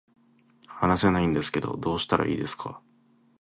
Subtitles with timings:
[0.67, 2.81] 話せないんですけど、どうしたらいいですか